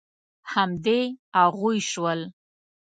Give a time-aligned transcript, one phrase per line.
[0.51, 1.01] همدې
[1.37, 2.19] هغوی شول.